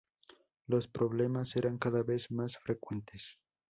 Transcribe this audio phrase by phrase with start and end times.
[0.65, 3.37] Los problemas eran cada vez más frecuentes.